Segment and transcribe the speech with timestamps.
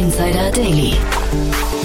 [0.00, 0.94] Insider Daily.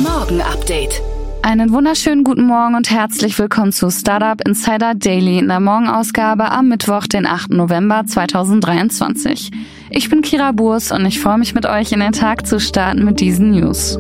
[0.02, 1.02] Morgen Update.
[1.42, 6.70] Einen wunderschönen guten Morgen und herzlich willkommen zu Startup Insider Daily in der Morgenausgabe am
[6.70, 7.52] Mittwoch, den 8.
[7.52, 9.52] November 2023.
[9.90, 13.04] Ich bin Kira Burs und ich freue mich mit euch in den Tag zu starten
[13.04, 13.98] mit diesen News.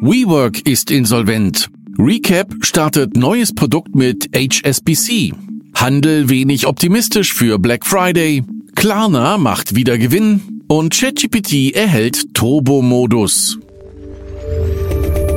[0.00, 1.68] WeWork ist insolvent.
[1.98, 5.32] Recap startet neues Produkt mit HSBC.
[5.74, 8.44] Handel wenig optimistisch für Black Friday.
[8.74, 13.58] Klarna macht wieder Gewinn und ChatGPT erhält Turbo-Modus.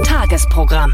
[0.04, 0.94] Tagesprogramm.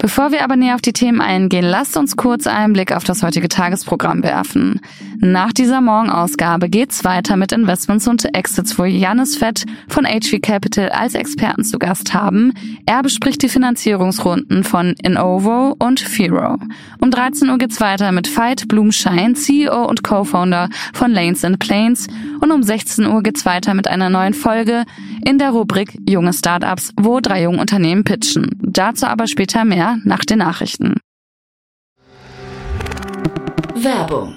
[0.00, 3.24] Bevor wir aber näher auf die Themen eingehen, lasst uns kurz einen Blick auf das
[3.24, 4.80] heutige Tagesprogramm werfen.
[5.18, 10.90] Nach dieser Morgenausgabe geht's weiter mit Investments und Exits, wo Janis Fett von HV Capital
[10.90, 12.52] als Experten zu Gast haben.
[12.86, 16.56] Er bespricht die Finanzierungsrunden von Innovo und Firo.
[17.00, 22.06] Um 13 Uhr geht's weiter mit Veit Blumschein, CEO und Co-Founder von Lanes and Planes.
[22.40, 24.84] Und um 16 Uhr geht's weiter mit einer neuen Folge
[25.24, 28.50] in der Rubrik Junge Startups, wo drei junge Unternehmen pitchen.
[28.60, 30.94] Dazu aber später mehr nach den Nachrichten.
[33.74, 34.36] Werbung.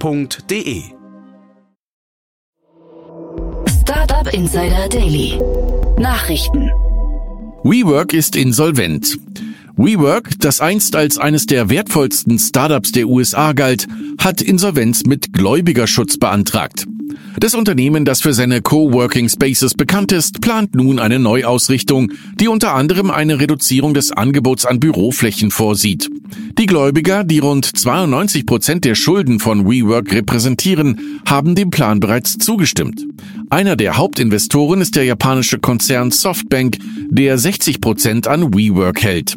[0.00, 0.82] www.startup.de.
[3.80, 5.38] Startup Insider Daily.
[5.98, 6.70] Nachrichten.
[7.64, 9.18] WeWork ist insolvent.
[9.76, 13.86] WeWork, das einst als eines der wertvollsten Startups der USA galt,
[14.18, 16.86] hat Insolvenz mit Gläubigerschutz beantragt.
[17.38, 22.74] Das Unternehmen, das für seine Coworking Spaces bekannt ist, plant nun eine Neuausrichtung, die unter
[22.74, 26.08] anderem eine Reduzierung des Angebots an Büroflächen vorsieht.
[26.58, 32.38] Die Gläubiger, die rund 92 Prozent der Schulden von WeWork repräsentieren, haben dem Plan bereits
[32.38, 33.06] zugestimmt.
[33.50, 36.78] Einer der Hauptinvestoren ist der japanische Konzern Softbank,
[37.10, 39.36] der 60 Prozent an WeWork hält.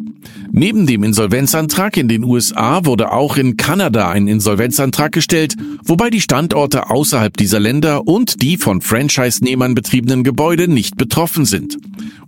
[0.52, 5.54] Neben dem Insolvenzantrag in den USA wurde auch in Kanada ein Insolvenzantrag gestellt,
[5.84, 11.76] wobei die Standorte außerhalb dieser Länder und die von Franchise-Nehmern betriebenen Gebäude nicht betroffen sind.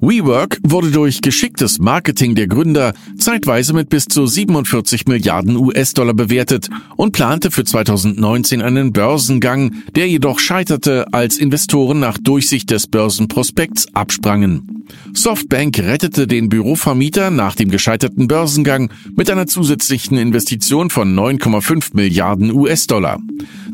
[0.01, 6.69] WeWork wurde durch geschicktes Marketing der Gründer zeitweise mit bis zu 47 Milliarden US-Dollar bewertet
[6.97, 13.95] und plante für 2019 einen Börsengang, der jedoch scheiterte, als Investoren nach Durchsicht des Börsenprospekts
[13.95, 14.85] absprangen.
[15.13, 22.53] Softbank rettete den Bürovermieter nach dem gescheiterten Börsengang mit einer zusätzlichen Investition von 9,5 Milliarden
[22.53, 23.19] US-Dollar.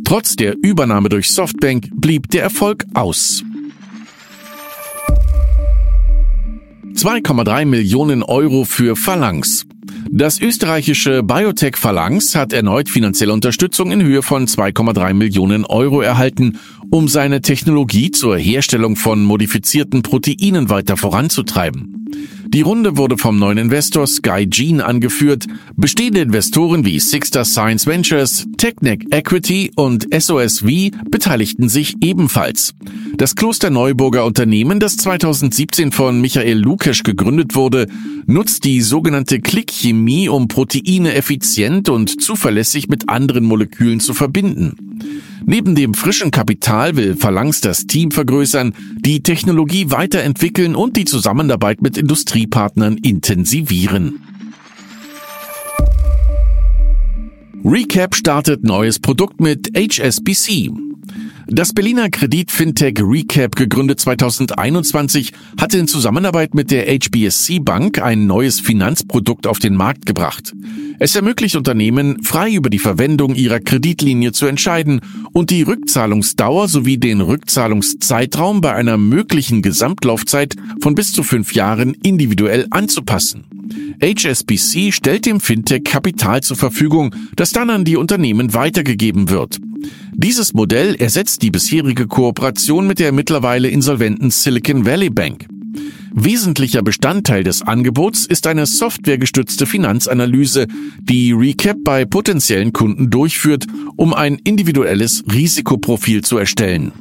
[0.05, 3.43] Trotz der Übernahme durch Softbank blieb der Erfolg aus.
[6.95, 9.67] 2,3 Millionen Euro für Phalanx.
[10.09, 16.61] Das österreichische Biotech Phalanx hat erneut finanzielle Unterstützung in Höhe von 2,3 Millionen Euro erhalten,
[16.91, 22.07] um seine Technologie zur Herstellung von modifizierten Proteinen weiter voranzutreiben.
[22.47, 25.47] Die Runde wurde vom neuen Investor Sky Gene angeführt.
[25.77, 32.75] Bestehende Investoren wie Sixter Science Ventures, Technic Equity und SOSV beteiligten sich ebenfalls.
[33.17, 37.87] Das Kloster Neuburger Unternehmen, das 2017 von Michael Lukesch gegründet wurde,
[38.27, 44.77] nutzt die sogenannte Klickchemie, um Proteine effizient und zuverlässig mit anderen Molekülen zu verbinden.
[45.47, 51.83] Neben dem frischen Kapital will Phalanx das Team vergrößern, die Technologie weiterentwickeln und die Zusammenarbeit
[51.83, 54.21] mit Industriepartnern intensivieren.
[57.65, 60.71] Recap startet neues Produkt mit HSBC.
[61.47, 68.61] Das Berliner Kredit-Fintech Recap, gegründet 2021, hatte in Zusammenarbeit mit der HBSC Bank ein neues
[68.61, 70.55] Finanzprodukt auf den Markt gebracht.
[70.99, 75.03] Es ermöglicht Unternehmen, frei über die Verwendung ihrer Kreditlinie zu entscheiden
[75.33, 81.93] und die Rückzahlungsdauer sowie den Rückzahlungszeitraum bei einer möglichen Gesamtlaufzeit von bis zu fünf Jahren
[82.03, 83.45] individuell anzupassen.
[84.03, 89.59] HSBC stellt dem Fintech Kapital zur Verfügung, das dann an die Unternehmen weitergegeben wird.
[90.13, 95.47] Dieses Modell ersetzt die bisherige Kooperation mit der mittlerweile insolventen Silicon Valley Bank.
[96.17, 100.69] Wesentlicher Bestandteil des Angebots ist eine softwaregestützte Finanzanalyse,
[101.01, 103.67] die Recap bei potenziellen Kunden durchführt,
[103.97, 106.93] um ein individuelles Risikoprofil zu erstellen.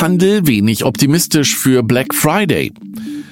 [0.00, 2.72] Handel wenig optimistisch für Black Friday.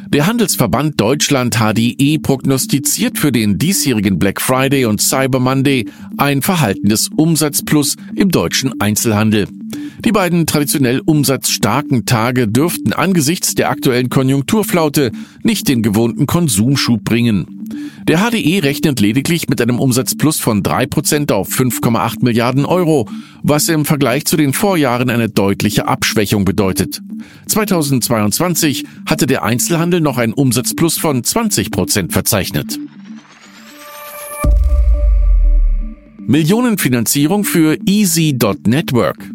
[0.09, 5.87] Der Handelsverband Deutschland HDE prognostiziert für den diesjährigen Black Friday und Cyber Monday
[6.17, 9.47] ein verhaltenes Umsatzplus im deutschen Einzelhandel.
[10.05, 15.13] Die beiden traditionell umsatzstarken Tage dürften angesichts der aktuellen Konjunkturflaute
[15.43, 17.61] nicht den gewohnten Konsumschub bringen.
[18.09, 23.09] Der HDE rechnet lediglich mit einem Umsatzplus von 3% auf 5,8 Milliarden Euro,
[23.43, 27.01] was im Vergleich zu den Vorjahren eine deutliche Abschwächung bedeutet.
[27.47, 32.79] 2022 hatte der Einzelhandel noch ein Umsatzplus von 20% verzeichnet.
[36.27, 39.31] Millionenfinanzierung für Easy.Network.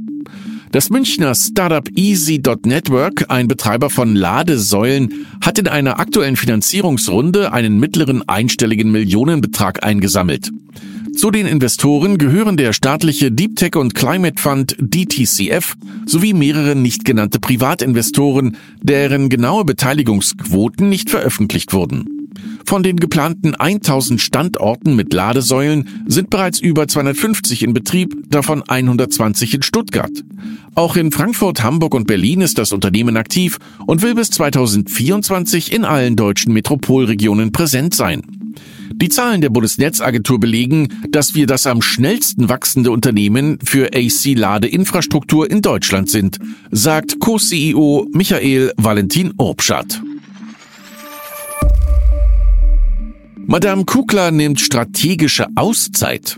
[0.76, 8.28] Das Münchner Startup Easy.Network, ein Betreiber von Ladesäulen, hat in einer aktuellen Finanzierungsrunde einen mittleren
[8.28, 10.52] einstelligen Millionenbetrag eingesammelt.
[11.16, 17.06] Zu den Investoren gehören der staatliche Deep Tech und Climate Fund DTCF sowie mehrere nicht
[17.06, 22.16] genannte Privatinvestoren, deren genaue Beteiligungsquoten nicht veröffentlicht wurden.
[22.66, 29.54] Von den geplanten 1000 Standorten mit Ladesäulen sind bereits über 250 in Betrieb, davon 120
[29.54, 30.12] in Stuttgart.
[30.76, 35.86] Auch in Frankfurt, Hamburg und Berlin ist das Unternehmen aktiv und will bis 2024 in
[35.86, 38.22] allen deutschen Metropolregionen präsent sein.
[38.94, 45.62] Die Zahlen der Bundesnetzagentur belegen, dass wir das am schnellsten wachsende Unternehmen für AC-Ladeinfrastruktur in
[45.62, 46.40] Deutschland sind,
[46.72, 50.02] sagt Co-CEO Michael Valentin Urbschat.
[53.48, 56.36] Madame Kukla nimmt strategische Auszeit.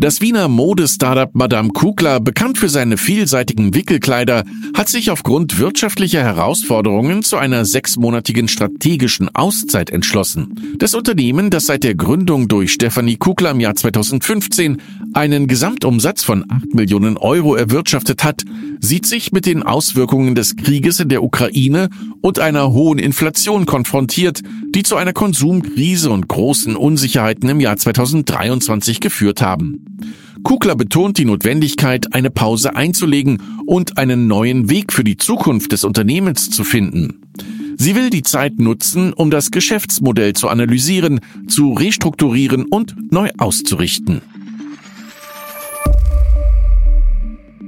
[0.00, 7.24] Das Wiener Modestartup Madame Kukla, bekannt für seine vielseitigen Wickelkleider, hat sich aufgrund wirtschaftlicher Herausforderungen
[7.24, 10.76] zu einer sechsmonatigen strategischen Auszeit entschlossen.
[10.78, 14.80] Das Unternehmen, das seit der Gründung durch Stefanie Kukla im Jahr 2015
[15.14, 18.44] einen Gesamtumsatz von 8 Millionen Euro erwirtschaftet hat,
[18.80, 21.88] sieht sich mit den Auswirkungen des Krieges in der Ukraine
[22.20, 24.42] und einer hohen Inflation konfrontiert,
[24.74, 29.57] die zu einer Konsumkrise und großen Unsicherheiten im Jahr 2023 geführt haben.
[30.42, 35.84] Kukler betont die Notwendigkeit, eine Pause einzulegen und einen neuen Weg für die Zukunft des
[35.84, 37.22] Unternehmens zu finden.
[37.76, 44.20] Sie will die Zeit nutzen, um das Geschäftsmodell zu analysieren, zu restrukturieren und neu auszurichten.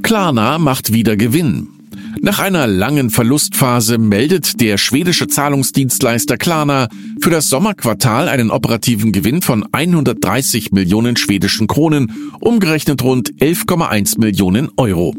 [0.02, 1.79] Klarna macht wieder Gewinn.
[2.20, 6.88] Nach einer langen Verlustphase meldet der schwedische Zahlungsdienstleister Klarna
[7.20, 14.68] für das Sommerquartal einen operativen Gewinn von 130 Millionen schwedischen Kronen, umgerechnet rund 11,1 Millionen
[14.76, 15.14] Euro.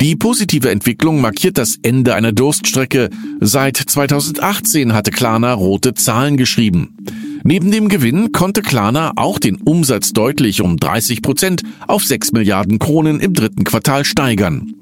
[0.00, 3.10] Die positive Entwicklung markiert das Ende einer Durststrecke.
[3.40, 6.96] Seit 2018 hatte Klarna rote Zahlen geschrieben.
[7.42, 12.78] Neben dem Gewinn konnte Klarna auch den Umsatz deutlich um 30 Prozent auf 6 Milliarden
[12.78, 14.74] Kronen im dritten Quartal steigern.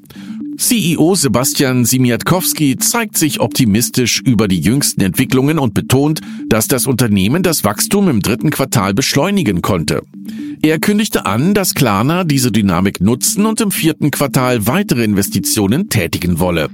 [0.56, 7.42] CEO Sebastian Simiatkowski zeigt sich optimistisch über die jüngsten Entwicklungen und betont, dass das Unternehmen
[7.42, 10.02] das Wachstum im dritten Quartal beschleunigen konnte.
[10.62, 16.38] Er kündigte an, dass Klarna diese Dynamik nutzen und im vierten Quartal weitere Investitionen tätigen
[16.38, 16.70] wolle.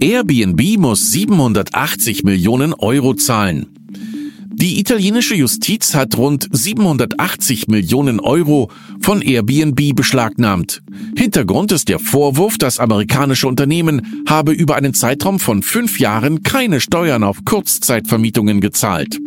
[0.00, 3.77] Airbnb muss 780 Millionen Euro zahlen.
[4.60, 10.82] Die italienische Justiz hat rund 780 Millionen Euro von Airbnb beschlagnahmt.
[11.16, 16.80] Hintergrund ist der Vorwurf, das amerikanische Unternehmen habe über einen Zeitraum von fünf Jahren keine
[16.80, 19.20] Steuern auf Kurzzeitvermietungen gezahlt.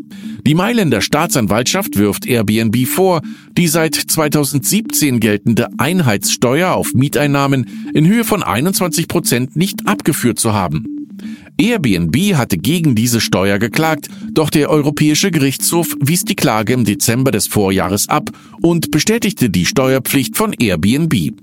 [0.46, 3.22] Die Mailänder Staatsanwaltschaft wirft Airbnb vor,
[3.56, 10.52] die seit 2017 geltende Einheitssteuer auf Mieteinnahmen in Höhe von 21 Prozent nicht abgeführt zu
[10.52, 11.01] haben.
[11.58, 17.32] Airbnb hatte gegen diese Steuer geklagt, doch der Europäische Gerichtshof wies die Klage im Dezember
[17.32, 18.30] des Vorjahres ab
[18.62, 21.34] und bestätigte die Steuerpflicht von Airbnb.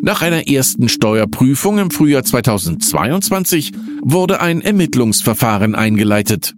[0.00, 3.72] Nach einer ersten Steuerprüfung im Frühjahr 2022
[4.02, 6.54] wurde ein Ermittlungsverfahren eingeleitet.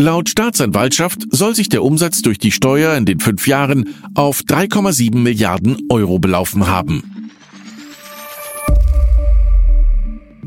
[0.00, 5.16] Laut Staatsanwaltschaft soll sich der Umsatz durch die Steuer in den fünf Jahren auf 3,7
[5.16, 7.17] Milliarden Euro belaufen haben.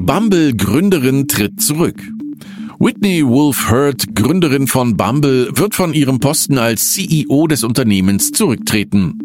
[0.05, 2.01] Bumble-Gründerin tritt zurück.
[2.79, 9.20] Whitney Wolf Hurt, Gründerin von Bumble, wird von ihrem Posten als CEO des Unternehmens zurücktreten.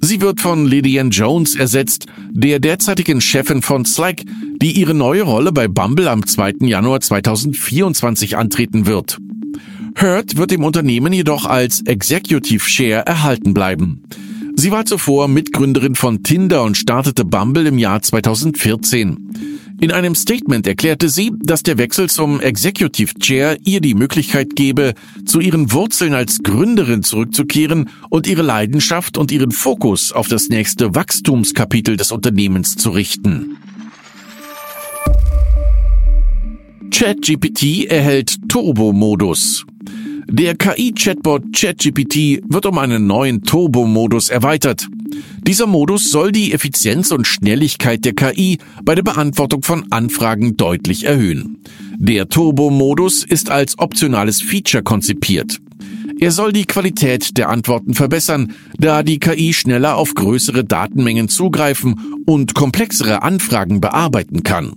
[0.00, 4.22] Sie wird von Lydian Jones ersetzt, der derzeitigen Chefin von Slack,
[4.62, 6.54] die ihre neue Rolle bei Bumble am 2.
[6.62, 9.18] Januar 2024 antreten wird.
[10.00, 14.02] Hurt wird im Unternehmen jedoch als Executive Share erhalten bleiben.
[14.56, 19.33] Sie war zuvor Mitgründerin von Tinder und startete Bumble im Jahr 2014.
[19.80, 24.94] In einem Statement erklärte sie, dass der Wechsel zum Executive Chair ihr die Möglichkeit gebe,
[25.26, 30.94] zu ihren Wurzeln als Gründerin zurückzukehren und ihre Leidenschaft und ihren Fokus auf das nächste
[30.94, 33.58] Wachstumskapitel des Unternehmens zu richten.
[36.90, 39.64] ChatGPT erhält Turbo-Modus.
[40.28, 44.86] Der KI-Chatbot ChatGPT wird um einen neuen Turbo-Modus erweitert.
[45.46, 51.04] Dieser Modus soll die Effizienz und Schnelligkeit der KI bei der Beantwortung von Anfragen deutlich
[51.04, 51.58] erhöhen.
[51.98, 55.60] Der Turbo-Modus ist als optionales Feature konzipiert.
[56.20, 62.22] Er soll die Qualität der Antworten verbessern, da die KI schneller auf größere Datenmengen zugreifen
[62.24, 64.72] und komplexere Anfragen bearbeiten kann.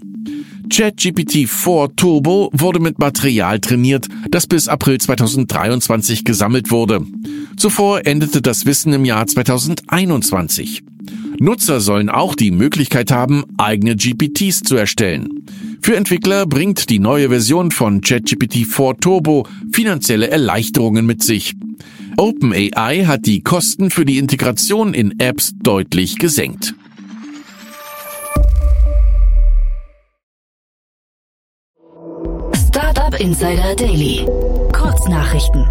[0.69, 7.05] ChatGPT 4 Turbo wurde mit Material trainiert, das bis April 2023 gesammelt wurde.
[7.55, 10.83] Zuvor endete das Wissen im Jahr 2021.
[11.39, 15.45] Nutzer sollen auch die Möglichkeit haben, eigene GPTs zu erstellen.
[15.81, 21.53] Für Entwickler bringt die neue Version von ChatGPT 4 Turbo finanzielle Erleichterungen mit sich.
[22.17, 26.73] OpenAI hat die Kosten für die Integration in Apps deutlich gesenkt.
[33.19, 34.25] Insider Daily.
[34.73, 35.65] Kurznachrichten.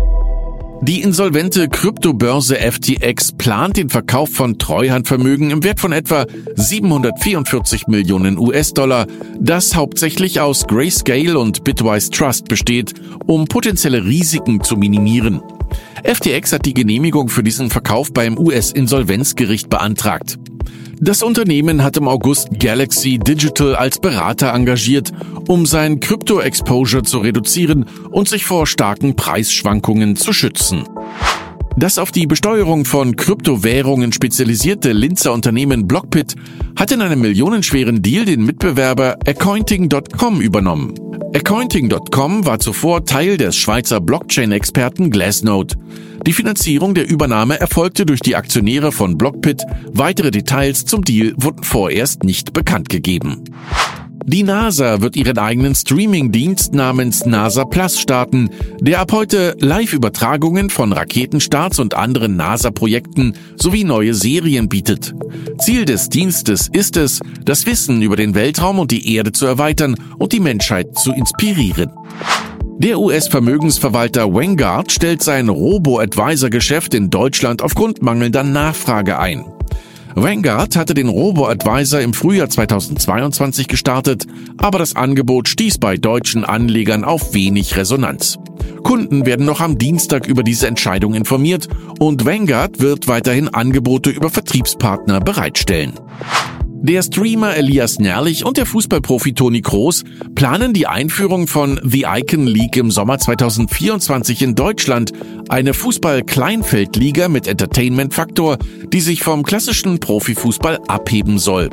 [0.82, 6.26] Die insolvente Kryptobörse FTX plant den Verkauf von Treuhandvermögen im Wert von etwa
[6.56, 9.06] 744 Millionen US-Dollar,
[9.38, 12.94] das hauptsächlich aus Grayscale und Bitwise Trust besteht,
[13.26, 15.40] um potenzielle Risiken zu minimieren.
[16.02, 20.38] FTX hat die Genehmigung für diesen Verkauf beim US-Insolvenzgericht beantragt.
[20.98, 25.12] Das Unternehmen hat im August Galaxy Digital als Berater engagiert,
[25.46, 30.88] um sein Krypto-Exposure zu reduzieren und sich vor starken Preisschwankungen zu schützen.
[31.78, 36.34] Das auf die Besteuerung von Kryptowährungen spezialisierte Linzer Unternehmen Blockpit
[36.74, 40.94] hat in einem millionenschweren Deal den Mitbewerber Accounting.com übernommen.
[41.34, 45.76] Accounting.com war zuvor Teil des Schweizer Blockchain-Experten Glassnode.
[46.26, 49.62] Die Finanzierung der Übernahme erfolgte durch die Aktionäre von Blockpit.
[49.92, 53.44] Weitere Details zum Deal wurden vorerst nicht bekannt gegeben.
[54.28, 60.92] Die NASA wird ihren eigenen Streaming-Dienst namens NASA Plus starten, der ab heute Live-Übertragungen von
[60.92, 65.14] Raketenstarts und anderen NASA-Projekten sowie neue Serien bietet.
[65.58, 69.94] Ziel des Dienstes ist es, das Wissen über den Weltraum und die Erde zu erweitern
[70.18, 71.92] und die Menschheit zu inspirieren.
[72.78, 79.44] Der US-Vermögensverwalter Vanguard stellt sein Robo-Advisor-Geschäft in Deutschland aufgrund mangelnder Nachfrage ein.
[80.18, 87.04] Vanguard hatte den Robo-Advisor im Frühjahr 2022 gestartet, aber das Angebot stieß bei deutschen Anlegern
[87.04, 88.38] auf wenig Resonanz.
[88.82, 91.68] Kunden werden noch am Dienstag über diese Entscheidung informiert
[91.98, 95.92] und Vanguard wird weiterhin Angebote über Vertriebspartner bereitstellen.
[96.82, 100.04] Der Streamer Elias Nerlich und der Fußballprofi Toni Kroos
[100.34, 105.12] planen die Einführung von The Icon League im Sommer 2024 in Deutschland,
[105.48, 108.58] eine Fußball-Kleinfeldliga mit Entertainment-Faktor,
[108.92, 111.70] die sich vom klassischen Profifußball abheben soll.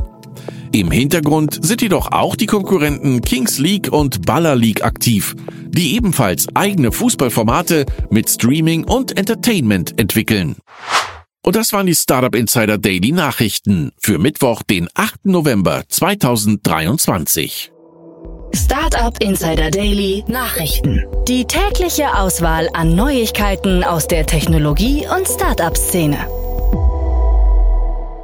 [0.71, 5.35] Im Hintergrund sind jedoch auch die Konkurrenten Kings League und Baller League aktiv,
[5.67, 10.55] die ebenfalls eigene Fußballformate mit Streaming und Entertainment entwickeln.
[11.45, 15.25] Und das waren die Startup Insider Daily Nachrichten für Mittwoch, den 8.
[15.25, 17.69] November 2023.
[18.55, 21.03] Startup Insider Daily Nachrichten.
[21.27, 26.17] Die tägliche Auswahl an Neuigkeiten aus der Technologie- und Startup-Szene.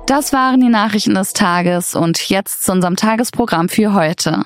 [0.05, 4.43] Das waren die Nachrichten des Tages und jetzt zu unserem Tagesprogramm für heute.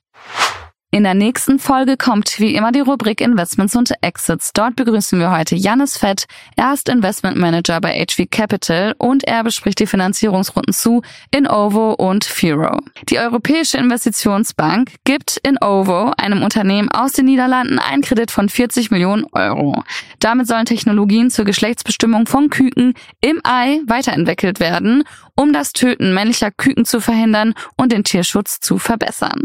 [0.94, 4.54] In der nächsten Folge kommt wie immer die Rubrik Investments und Exits.
[4.54, 6.28] Dort begrüßen wir heute Janis Fett.
[6.56, 12.26] Er ist Investment Manager bei HV Capital und er bespricht die Finanzierungsrunden zu Innovo und
[12.26, 12.78] Furo.
[13.10, 19.26] Die Europäische Investitionsbank gibt Innovo, einem Unternehmen aus den Niederlanden, einen Kredit von 40 Millionen
[19.32, 19.84] Euro.
[20.20, 25.04] Damit sollen Technologien zur Geschlechtsbestimmung von Küken im Ei weiterentwickelt werden,
[25.36, 29.42] um das Töten männlicher Küken zu verhindern und den Tierschutz zu verbessern.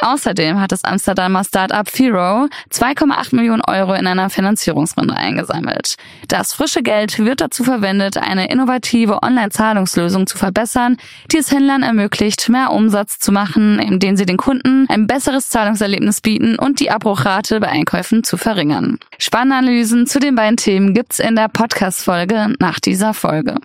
[0.00, 5.96] Außerdem hat das Amsterdamer Startup Firo 2,8 Millionen Euro in einer Finanzierungsrunde eingesammelt.
[6.28, 10.96] Das frische Geld wird dazu verwendet, eine innovative Online-Zahlungslösung zu verbessern,
[11.32, 16.20] die es Händlern ermöglicht, mehr Umsatz zu machen, indem sie den Kunden ein besseres Zahlungserlebnis
[16.20, 18.98] bieten und die Abbruchrate bei Einkäufen zu verringern.
[19.18, 23.56] Spannende Analysen zu den beiden Themen gibt's in der Podcast-Folge nach dieser Folge.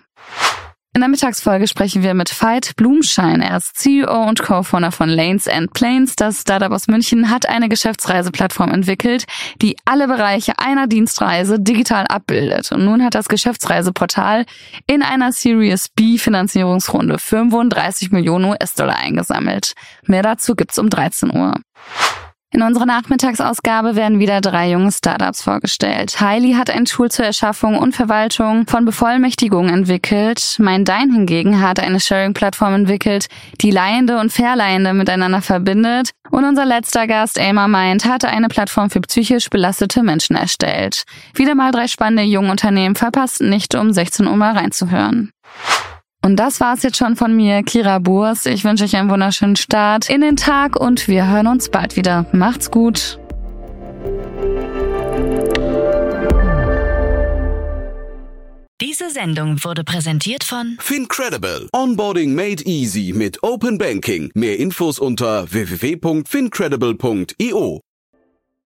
[0.96, 3.42] In der Mittagsfolge sprechen wir mit Veit Blumschein.
[3.42, 6.14] Er ist CEO und Co-Founder von Lanes and Planes.
[6.14, 9.24] Das Startup aus München hat eine Geschäftsreiseplattform entwickelt,
[9.60, 12.70] die alle Bereiche einer Dienstreise digital abbildet.
[12.70, 14.46] Und nun hat das Geschäftsreiseportal
[14.86, 19.72] in einer Series B Finanzierungsrunde 35 Millionen US-Dollar eingesammelt.
[20.06, 21.54] Mehr dazu gibt's um 13 Uhr.
[22.54, 26.20] In unserer Nachmittagsausgabe werden wieder drei junge Startups vorgestellt.
[26.20, 30.54] Highly hat ein Tool zur Erschaffung und Verwaltung von Bevollmächtigungen entwickelt.
[30.60, 33.26] Mein Dein hingegen hat eine Sharing-Plattform entwickelt,
[33.60, 36.10] die Leihende und Verleihende miteinander verbindet.
[36.30, 41.02] Und unser letzter Gast, Elmar Mind, hatte eine Plattform für psychisch belastete Menschen erstellt.
[41.34, 45.33] Wieder mal drei spannende junge Unternehmen verpasst nicht, um 16 Uhr mal reinzuhören.
[46.24, 48.46] Und das war's jetzt schon von mir, Kira Burs.
[48.46, 52.24] Ich wünsche euch einen wunderschönen Start in den Tag und wir hören uns bald wieder.
[52.32, 53.18] Macht's gut.
[58.80, 61.68] Diese Sendung wurde präsentiert von Fincredible.
[61.74, 64.30] Onboarding made easy mit Open Banking.
[64.34, 67.82] Mehr Infos unter www.fincredible.io.